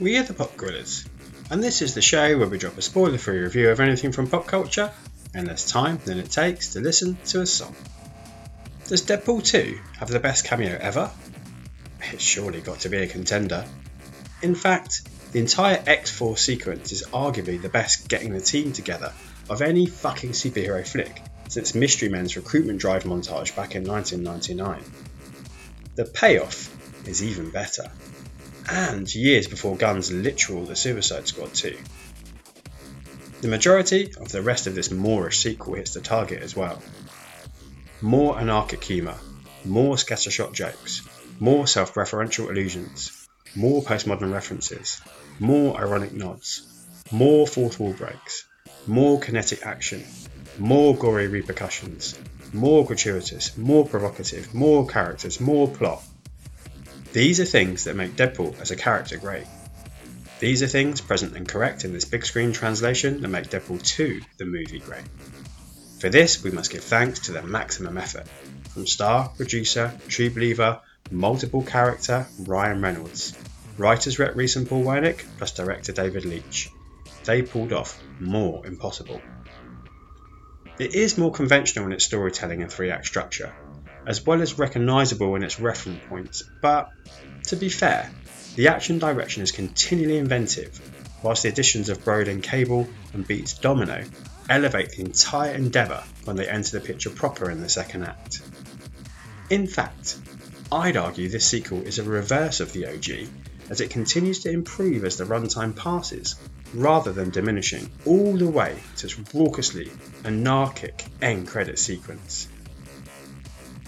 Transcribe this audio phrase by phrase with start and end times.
[0.00, 1.04] We are the Pop Guerrillas,
[1.50, 4.28] and this is the show where we drop a spoiler free review of anything from
[4.28, 4.92] pop culture
[5.34, 7.74] in less time than it takes to listen to a song.
[8.86, 11.10] Does Deadpool 2 have the best cameo ever?
[12.12, 13.66] It's surely got to be a contender.
[14.40, 15.02] In fact,
[15.32, 19.12] the entire X Force sequence is arguably the best getting the team together
[19.50, 24.80] of any fucking superhero flick since Mystery Men's recruitment drive montage back in 1999.
[25.96, 26.72] The payoff
[27.08, 27.90] is even better,
[28.70, 31.76] and years before Gunn's literal The Suicide Squad 2.
[33.40, 36.82] The majority of the rest of this Moorish sequel hits the target as well.
[38.02, 39.16] More anarchic humour,
[39.64, 41.02] more scattershot jokes,
[41.40, 45.00] more self referential allusions, more postmodern references,
[45.38, 46.66] more ironic nods,
[47.10, 48.44] more fourth wall breaks,
[48.86, 50.04] more kinetic action,
[50.58, 52.18] more gory repercussions,
[52.52, 56.02] more gratuitous, more provocative, more characters, more plot.
[57.12, 59.46] These are things that make Deadpool as a character great.
[60.40, 64.20] These are things present and correct in this big screen translation that make Deadpool 2
[64.36, 65.04] the movie great.
[66.00, 68.28] For this, we must give thanks to the maximum effort
[68.70, 73.32] from star, producer, true believer, multiple character Ryan Reynolds,
[73.78, 76.68] writers Rhett Reese and Paul Wernick, plus director David Leitch.
[77.24, 79.20] They pulled off more impossible.
[80.78, 83.52] It is more conventional in its storytelling and three act structure,
[84.08, 86.90] as well as recognisable in its reference points, but
[87.42, 88.10] to be fair,
[88.56, 90.80] the action direction is continually inventive,
[91.22, 94.02] whilst the additions of Brolin Cable and Beetz Domino
[94.48, 98.40] elevate the entire endeavour when they enter the picture proper in the second act.
[99.50, 100.18] In fact,
[100.72, 103.28] I'd argue this sequel is a reverse of the OG,
[103.68, 106.36] as it continues to improve as the runtime passes,
[106.72, 109.90] rather than diminishing, all the way to its raucously
[110.24, 112.48] anarchic end credit sequence.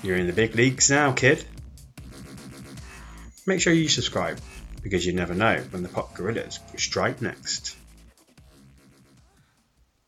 [0.02, 1.44] You're in the big leagues now, kid.
[3.46, 4.40] Make sure you subscribe,
[4.82, 7.76] because you never know when the Pop Guerrillas strike next.